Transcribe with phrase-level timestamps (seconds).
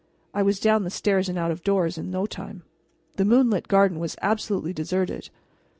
[0.33, 2.63] I was down the stairs and out of doors in no time.
[3.17, 5.29] The moonlit garden was absolutely deserted.